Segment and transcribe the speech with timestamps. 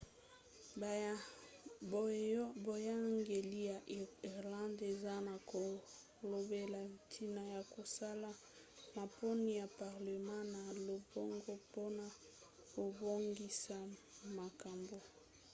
[2.65, 3.77] boyangeli ya
[4.31, 8.29] irlande eza na kolobela ntina ya kosala
[8.97, 12.05] maponi ya parlema na lombango mpona
[12.73, 13.77] kobongisa
[14.37, 14.97] makambo